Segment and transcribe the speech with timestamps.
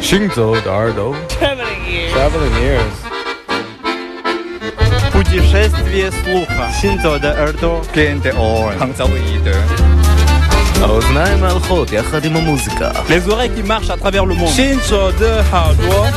[0.00, 2.12] 行走的耳朵Traveling ears.
[2.14, 2.96] Traveling ears
[5.12, 6.66] Путешествие слуха.
[6.80, 7.82] Синзо де Эрдо.
[7.94, 8.92] Кенте Орен
[10.82, 12.90] האוזניים מהלכות יחד עם המוזיקה.
[13.08, 14.50] Les oreilles qui marchent à travers le monde.
[14.50, 16.12] Shinzo de Hardwa.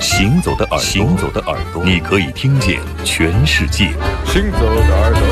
[0.00, 3.90] 行走的耳朵，行走的耳朵，你可以听见全世界。
[4.26, 5.22] 行走的耳朵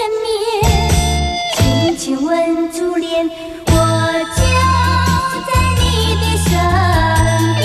[0.00, 0.32] 缠绵
[1.56, 3.72] 轻轻吻珠帘，我
[4.34, 4.42] 就
[5.46, 5.84] 在你
[6.16, 6.48] 的身
[7.58, 7.60] 边。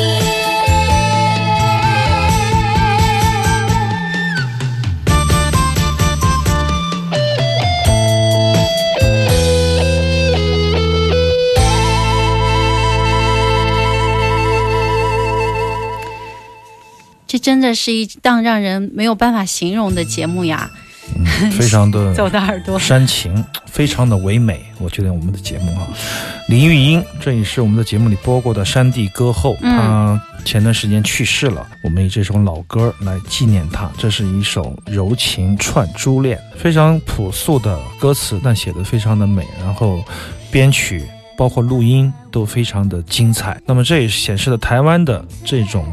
[17.25, 20.69] 这真的是一档让人没有办法形容的节目呀。
[21.51, 24.65] 非常的走的耳朵，煽情，非常的唯美。
[24.79, 25.87] 我觉得我们的节目啊，
[26.47, 31.65] 林玉英，这也是我们的节目里播过的山地歌后，她前段时间去世了。
[31.83, 33.89] 我们以这首老歌来纪念她。
[33.97, 39.47] 这是一首柔情串珠恋，非常朴素的歌词，但写的非常的美。
[39.59, 40.03] 然后
[40.51, 41.03] 编曲
[41.37, 43.59] 包括录音都非常的精彩。
[43.65, 45.85] 那么这也显示了台湾的这种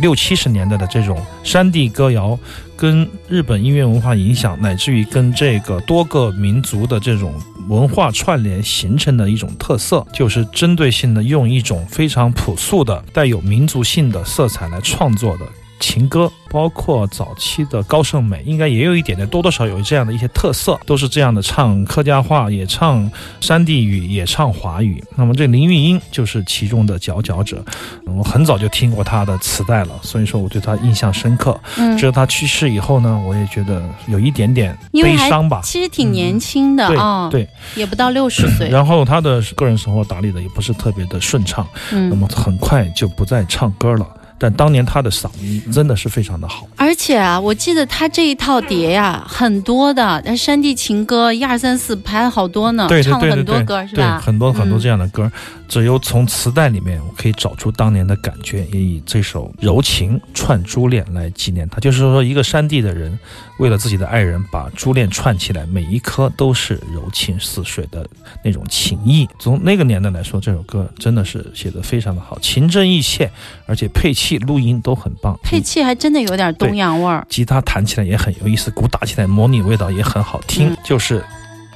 [0.00, 2.38] 六七十年代的这种山地歌谣。
[2.76, 7.34] 跟日本音乐文化影响，乃至于跟这个多个民族的这种
[7.68, 15.44] 文化串联形成的一种特色，就是针对性的用一种非常朴素的、带有民族性的色彩来创作的
[15.80, 23.10] 情歌，包括早期的高胜美，应该也有一点点，多多少有这样的一些特色，都是这样的唱客家话，也唱
[23.40, 25.02] 山地语，也唱华语。
[25.16, 27.64] 那么这林玉英就是其中的佼佼者。
[28.06, 31.58] 我很早就听过她的磁带了，所以说我对她印象深刻。
[31.76, 35.60] 嗯直，到她去世以后呢，我也觉得有一点点悲伤吧。
[35.62, 38.68] 其实挺年轻的对啊，对，也不到六十岁。
[38.68, 44.06] 然后她的个人生活打理的也不是特别的顺畅，嗯那嗯，么很快就不再唱歌了。
[44.38, 46.66] 但当年他的嗓音真的是非常的好。
[46.76, 54.20] 而且啊，我记得他这一套碟呀、很多的，那山地情歌一二三四排了好多呢，对对唱了很多对对对，对歌是吧？
[54.24, 55.30] 很多很多嗯这样的歌，
[55.68, 61.78] 只有从磁带里面我可以找出当年的感觉，也以这首《柔情串珠链》来纪念他。
[61.80, 63.18] 就是说，一个山地的人
[63.58, 68.06] 为了自己的爱人把珠链串起来，每一颗都是柔情似水的
[68.44, 69.28] 那种情意。
[69.38, 73.30] 从那个年代来说，这首歌真的是写的非常的好，情真意切，
[73.66, 75.34] 而且配器、录音都很棒。
[75.42, 77.26] 配器还真的有点东洋味儿。
[77.30, 81.24] 吉他弹起来也很有意思，鼓打起来模拟味道也很好听，嗯就是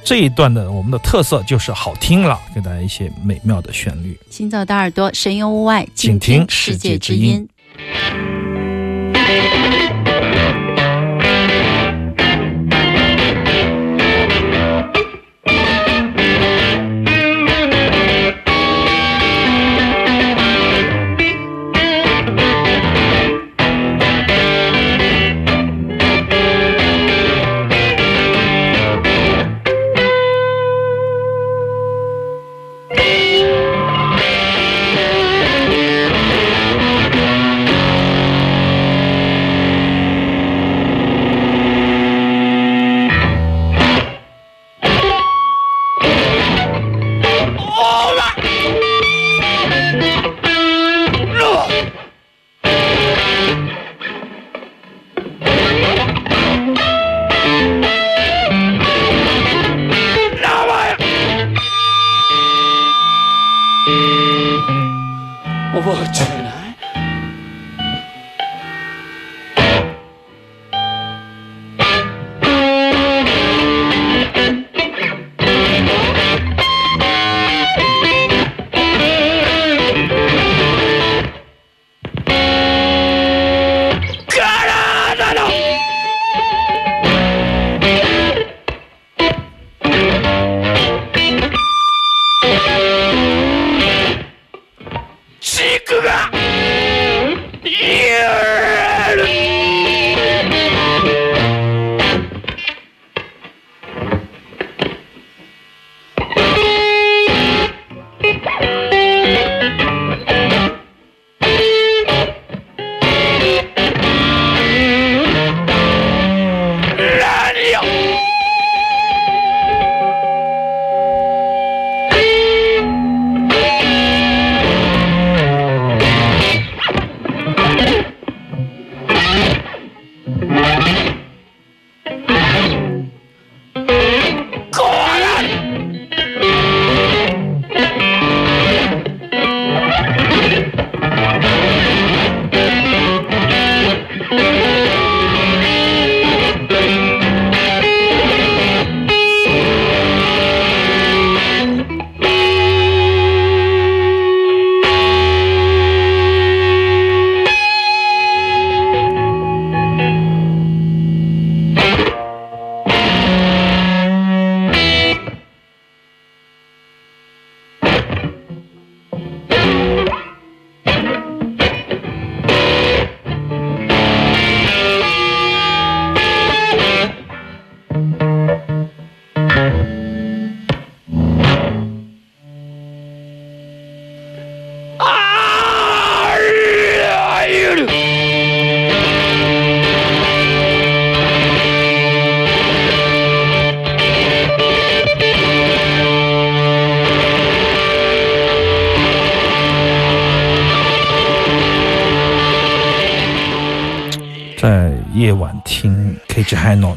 [0.03, 4.19] 这一段的我们的特色就是好听了，给大家一些美妙的旋律。
[4.29, 7.47] 行走的耳朵，神游物外，请听听世界之音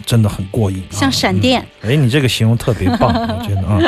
[0.06, 1.60] 真的很过瘾，像闪电。
[1.82, 3.78] 哎，你这个形容特别棒， 我觉得啊，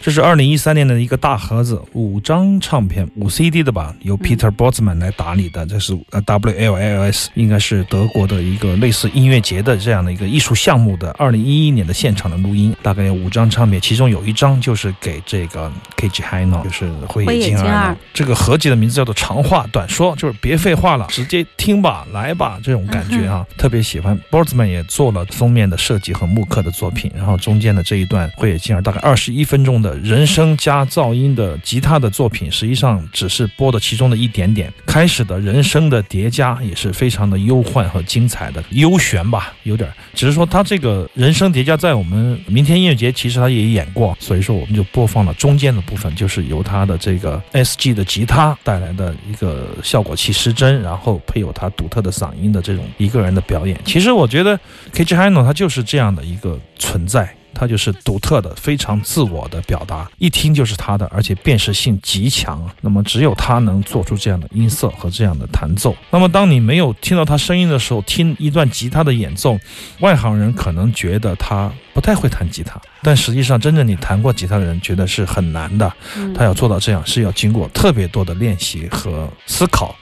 [0.00, 17.96] 这是二零一三年的一个大盒子，五张唱片，五 CD 的吧，由 Peter Botzman 来打理的，这是呃 WLS，应该是德国的一个类似音乐节的这样的一个艺术项目的二零一一年的现场的录音，大概有五张唱片，其中有一张就是给这个 KG Hino，就是灰野金二。
[18.14, 24.18] 这个合集的名字叫做长话短说，就是别废话了，直接听吧，来吧，这种感觉啊，特别喜欢。
[24.30, 27.36] Botzman 也做了封面的设计和木刻的作品，然后。
[27.40, 34.72] 中间的这一段会野金儿大概二十一分钟的人声加噪音的吉他的作品，实际上只是播的其中的一点点。
[34.86, 39.90] 开始的人声的叠加也是非常的忧患和精彩的幽玄吧，有点。
[40.14, 53.78] 只是说他这个人声叠加在我们明天音乐节其实他也演过，所以说我们就播放了中间的部分，就是由他的这个 S G 的吉他带来的一个效果器失真，然后配有他独特的嗓音的这种一个人的表演。
[53.84, 54.58] 其实我觉得
[54.92, 57.34] K G Hino 他就是这样的一个存在。
[57.54, 62.68] 它就是独特的、非常自我的表达，一听就是他的，而且辨识性极强。
[62.80, 65.94] 那么只有他能做出这样的音色和这样的弹奏。
[66.10, 69.58] 那么当你没有听到他声音的时候，听一段吉他的演奏，
[70.00, 75.92] 外行人可能觉得他不太会弹吉他，但实际上真正你弹过吉他的人觉得是很难的。
[76.34, 79.94] 他要做到这样，是要经过特别多的练习和思考，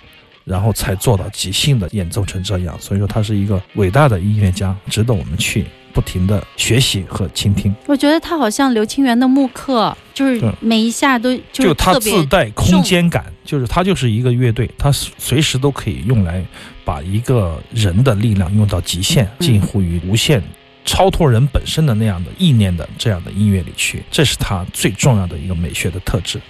[0.44, 2.76] 然后才做到即兴的演奏成这样。
[2.80, 5.66] 所以说，他是一个伟大的音乐家，值得我们去。
[5.98, 16.40] 不停的学习和倾听，我觉得他好像刘清源的木刻，就是每一下都就他自带空间感，就是他就是一个乐队，他随时都可以用来
[16.84, 20.40] 把一个人的力量用到极限，近乎于无限，
[20.84, 26.40] 超脱人本身的那样的意念的这样的音乐里去，这是他最重要的一个美学的特质。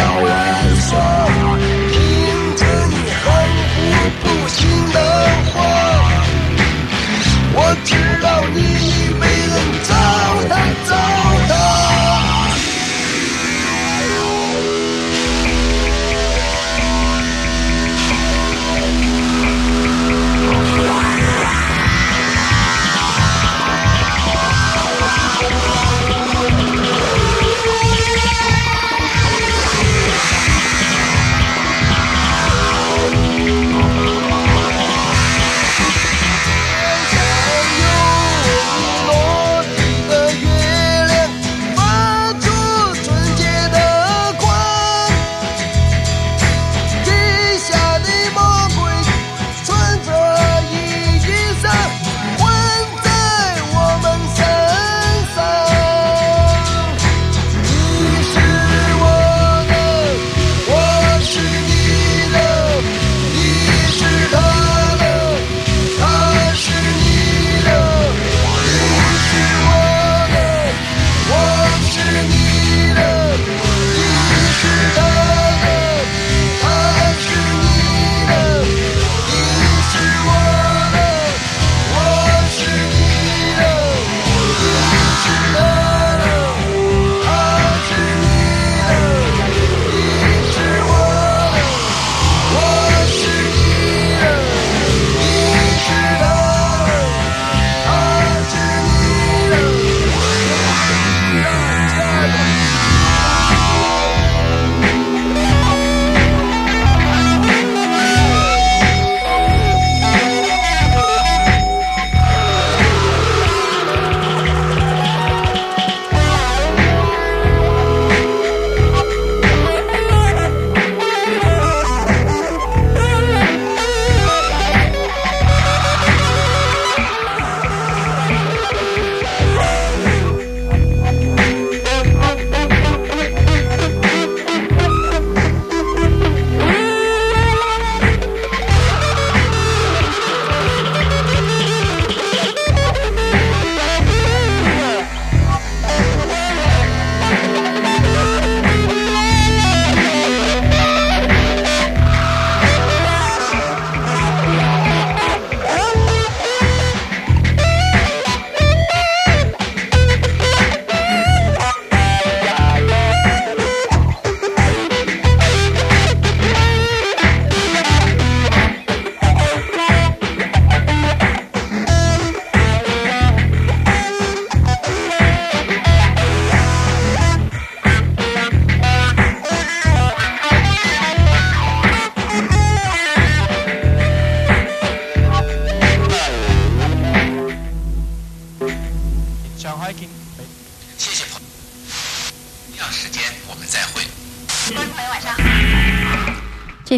[0.00, 0.29] 知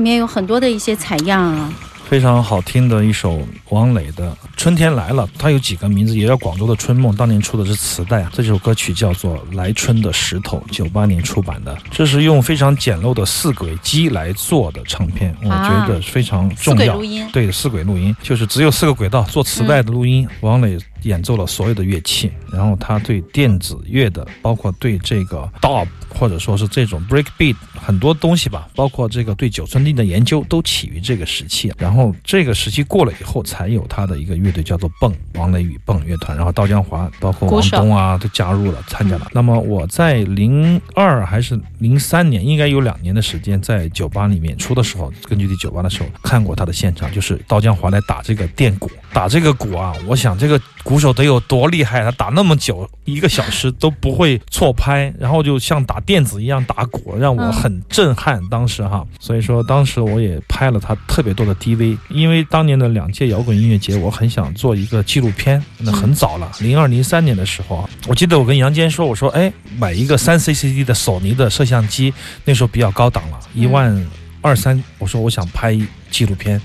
[0.02, 1.72] 面有很多的一些采样啊。
[2.04, 8.30] 非常好听的一首王磊的《春天来了》，它有几个名字，也叫《广州的春梦》，当年出的是磁带啊。
[8.34, 11.74] 这首歌曲叫做《来春的石头》，九八年出版的。
[11.90, 17.00] 这是用非常简陋的四轨机来做的唱片，我觉得非常重要。
[17.32, 20.28] 对，四轨录音就是只有四个轨道做磁带的录音。
[20.42, 31.72] 王磊演奏了所有的乐器，然后他对电子乐的，包括对这个 dub 或者说是这种 break beat 很多东西吧，包括这个对九寸钉的研究，都起于这个时期。
[31.78, 36.36] 然后这个时期过了以后，才有他的一个乐队叫做蹦，王磊与蹦乐团。
[36.36, 39.28] 然后刀江华，包括王东啊，都加入了参加了。
[39.32, 50.60] 那么我在零二还是零三年，应该有两年的时间，在酒吧里面出的时候，根据地酒吧的时候看过他的现场，就是刀江华来打这个电鼓，打这个鼓啊，我想这个。
[50.84, 52.02] 鼓手得有多厉害？
[52.02, 58.40] 他打那么久，一个小时都不会错拍，然后就像打电子一样打鼓，让我很震撼。
[58.48, 65.62] 当时哈，所以说当时我也拍了他特别多的 DV，因为当年的两届摇滚音乐节，我很想做一个纪录片。
[65.78, 72.12] 那很早了，零二零三年的时候啊，我记得我跟杨坚说，我说哎，买一个三 CCD 的索尼的摄像机，
[72.44, 74.06] 那时候比较高档了，一万
[74.40, 74.82] 二三。
[74.98, 75.78] 我说我想拍
[76.10, 76.60] 纪录片。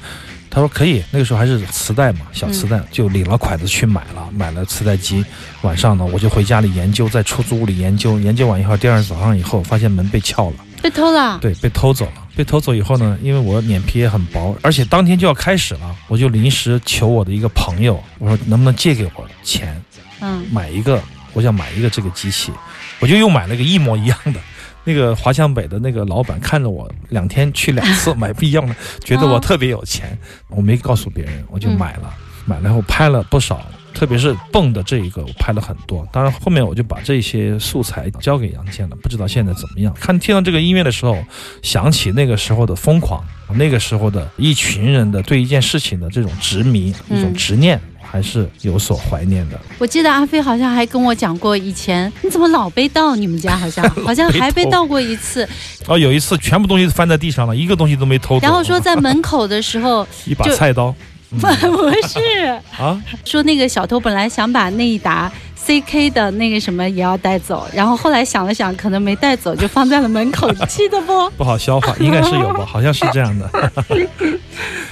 [0.58, 5.24] 他说可以，那个时候还是磁带嘛，小磁带，就领了款子去买了，买了磁带机。
[5.62, 11.38] 晚上呢，我就回家里研究，在出租屋里研究，研究完以后，第二天早上以后，发现门被撬了，被偷了。
[11.40, 12.28] 对，被偷走了。
[12.36, 19.80] 被偷走以后呢，因为我脸皮也很薄，而且当天就要开始了，我就临时求我的一个朋友，我说能不能借给我钱，
[20.22, 21.00] 嗯，买一个，
[21.34, 22.52] 我想买一个这个机器，
[23.00, 24.40] 我就又买了个一模一样的。
[24.88, 28.74] 那个华强北的那个老板看着我两天去两次买不一样的，
[29.04, 32.14] 觉得我特别有钱，我没告诉别人，我就买了，
[32.46, 36.08] 买了后拍了不少，特别是蹦的这一个我拍了很多。
[36.10, 39.94] 当然后面我就把这些素材交给杨健了，不知道现在怎么样。
[40.00, 41.22] 看听到这个音乐的时候，
[41.62, 43.22] 想起那个时候的疯狂，
[43.56, 47.78] 那个时候的一群人的对一件事情的这种执迷，一种执念。
[48.10, 49.60] 还是有所怀念的。
[49.78, 53.16] 我记得阿飞好像还跟我讲过，以前你怎么老被盗？
[53.16, 55.48] 你们家好像 好像还被盗过一次。
[55.88, 58.40] 哦，有一次全部东西翻在地上了，一个东西都没偷。
[58.40, 60.94] 然后说在门口的时候， 一把菜刀。
[61.30, 61.40] 不
[61.76, 62.46] 不是
[62.80, 71.30] 啊，说那个小偷本来想把那一沓 CK 的那个什么也要带走，然后后来想了想，可能没带走，就放在了门口，记得不？
[71.32, 72.66] 不好消化，应该是有吧？
[72.66, 73.72] 好像是这样的。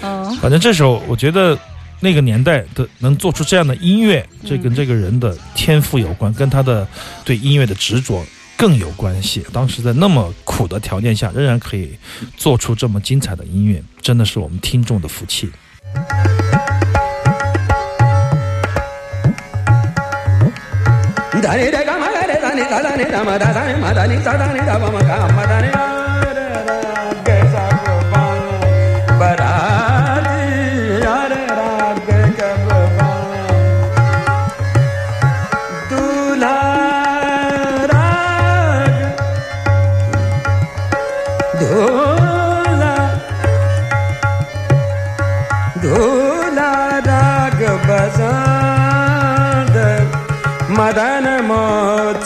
[0.02, 1.58] 嗯，反正这时候我觉得。
[2.06, 6.88] 那个年代的能做出这样的音乐，这跟这个人的天赋有关，跟他的
[7.24, 8.24] 对音乐的执着
[8.56, 9.44] 更有关系。
[9.52, 11.98] 当时在那么苦的条件下，仍然可以
[12.38, 15.50] 做出这么精彩的音乐，真的是我们听众的福气。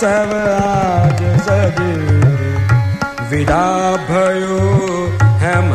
[0.01, 1.79] सब आज सज
[3.31, 3.65] विदा
[4.09, 4.59] भयो
[5.43, 5.73] हम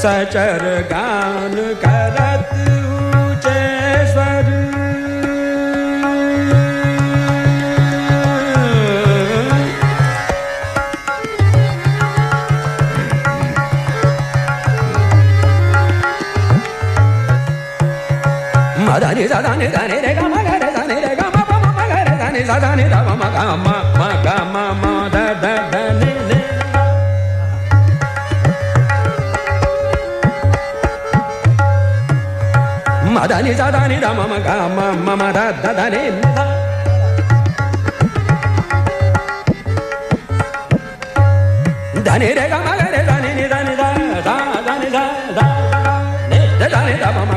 [0.00, 2.67] सचर गान करत
[19.58, 22.52] దని దని రే గమ గ రే దని రే గమ ప మ గ రే దని స
[22.64, 23.68] దని ద మ గ మ
[23.98, 26.38] మ గ మ మ ద ద ద ని ని
[33.14, 36.02] మదని స దని ద మ మ గ మ మ మ ద ద ద ని
[41.94, 43.84] ని దని రే గమ గ రే దని ని దని ద
[44.26, 44.30] ద
[44.68, 44.98] దని ద
[45.36, 45.40] ద ద
[46.30, 47.32] ని ద దని ద మ మ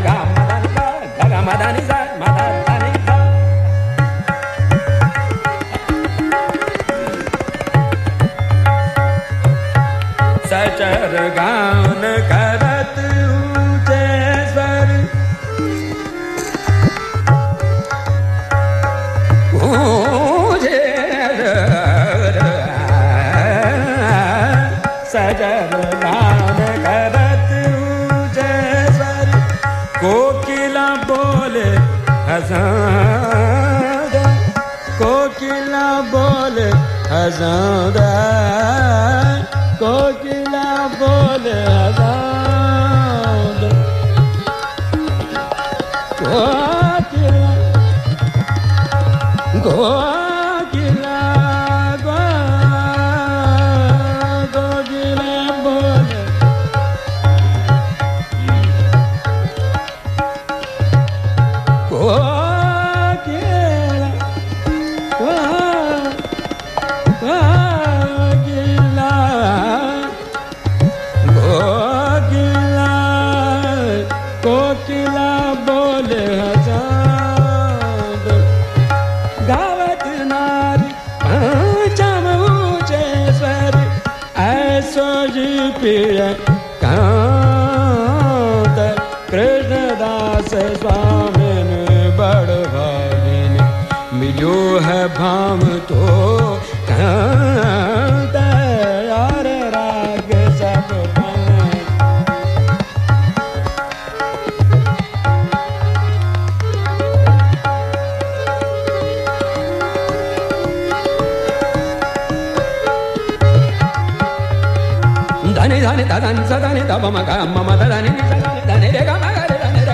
[116.12, 118.12] తదని సదని తమక మమ తదని
[118.43, 119.93] సదని రే గమ రే గమ రే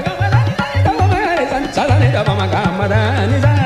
[0.88, 3.57] గమ సదని తమక మమ దని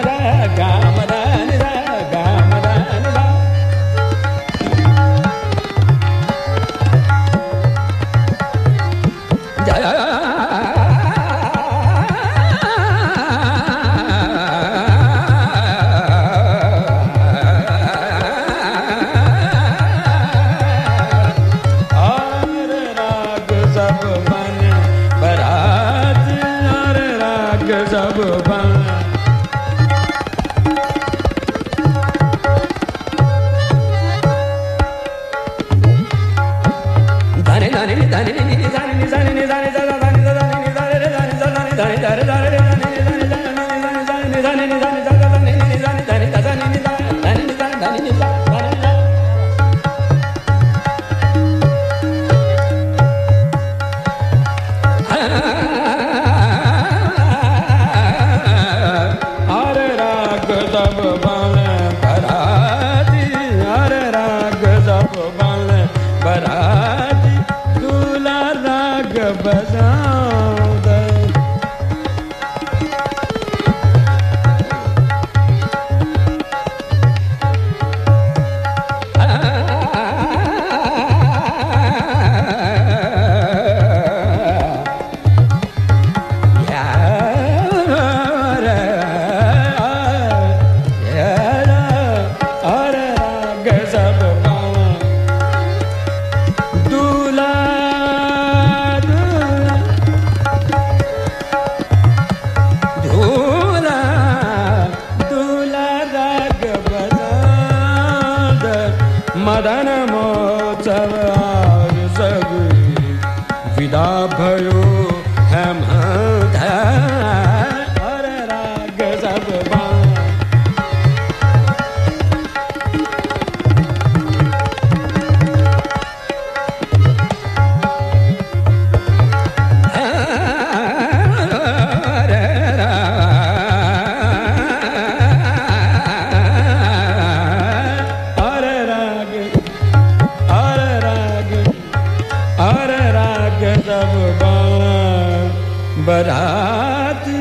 [146.05, 147.31] but i do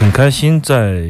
[0.00, 1.00] 很开心在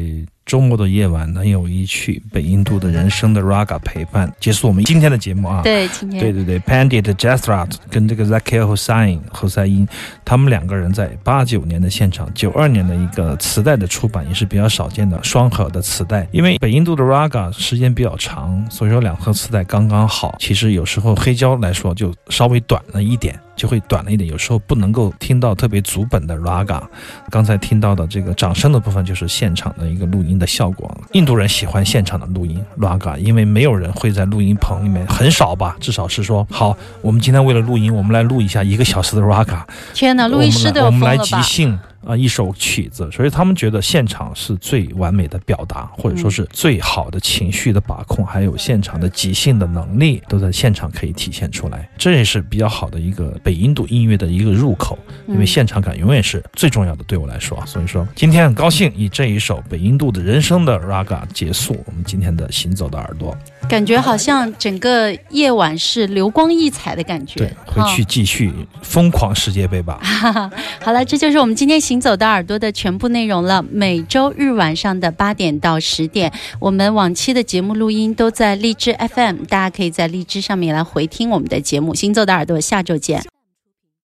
[0.53, 5.61] 周末的夜晚能有一曲北印度的人生的 raga 陪伴，结束我们今天的节目啊。
[5.63, 9.87] 对，今天对对对，Pandit Jasrat 跟这个 Zakir Hossain 侯赛因，
[10.23, 16.27] 他们两个人在八九年的现场，九二年的一个磁带的出版也是比较少见的双核的磁带。
[16.31, 20.35] 因为北印度的 Raga 时间比较长，所以说两盒磁带刚刚好。
[20.37, 23.39] 其实有时候黑胶来说就稍微短了一点。
[23.55, 26.81] 就会短了一点，有时候不能够听到特别足本的 raga。
[27.29, 30.89] 刚才听到的这个掌声的部分就是现场的一个录音的效果。
[31.13, 39.63] 印度人喜欢现场的录音 raga，因为没有人会在录音棚里面，很少吧，至少是说好，我们今天为了录音，我们来录一下一个小时的 raga。
[39.93, 41.17] 天哪，录音师都要我们来？
[41.17, 41.79] 即兴。
[42.05, 63.37] 啊一首曲子，所以他们觉得现场是最完美的表达，或者说是最好的情绪的把控，还有现场的即兴的能力都在现场可以体现出来，这也是比较好的一个北印度音乐的一个入口，因为现场感永远是最重要的，对我来说，所以说今天很高兴以这一首北印度的人生的 raga 结束我们今天的行走的耳朵，
[63.69, 67.39] 感觉好像整个夜晚是流光溢彩的感觉。
[67.39, 69.99] 对，回去继续疯狂世界杯吧。
[70.81, 73.63] 好了，这就是我们今天行走的耳朵的全部内容了。
[73.71, 81.95] 每周日晚上的八点到十点，我们往期的节目录音都在荔枝 FM，大家可以在荔枝上面来回听我们的节目。
[81.95, 83.23] 行走的耳朵，下周见。